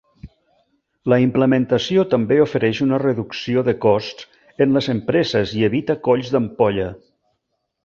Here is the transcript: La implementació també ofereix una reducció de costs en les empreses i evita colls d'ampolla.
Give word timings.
La 1.11 1.19
implementació 1.25 2.05
també 2.13 2.37
ofereix 2.45 2.79
una 2.87 2.99
reducció 3.03 3.65
de 3.69 3.77
costs 3.85 4.65
en 4.67 4.75
les 4.79 4.89
empreses 4.97 5.55
i 5.61 5.65
evita 5.71 6.01
colls 6.09 6.35
d'ampolla. 6.37 6.91